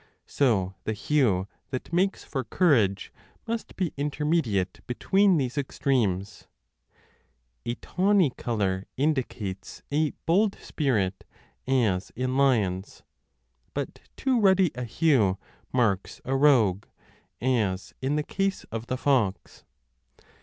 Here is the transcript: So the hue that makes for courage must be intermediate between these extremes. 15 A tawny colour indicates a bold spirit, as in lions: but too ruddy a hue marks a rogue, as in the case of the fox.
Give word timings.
So 0.25 0.73
the 0.83 0.93
hue 0.93 1.47
that 1.69 1.93
makes 1.93 2.23
for 2.23 2.43
courage 2.43 3.13
must 3.45 3.75
be 3.75 3.93
intermediate 3.97 4.79
between 4.87 5.37
these 5.37 5.59
extremes. 5.59 6.47
15 7.65 7.71
A 7.71 7.75
tawny 7.75 8.29
colour 8.31 8.87
indicates 8.97 9.83
a 9.91 10.09
bold 10.25 10.55
spirit, 10.55 11.23
as 11.67 12.11
in 12.15 12.35
lions: 12.35 13.03
but 13.75 13.99
too 14.17 14.39
ruddy 14.39 14.71
a 14.73 14.85
hue 14.85 15.37
marks 15.71 16.19
a 16.25 16.35
rogue, 16.35 16.85
as 17.39 17.93
in 18.01 18.15
the 18.15 18.23
case 18.23 18.63
of 18.71 18.87
the 18.87 18.97
fox. 18.97 19.65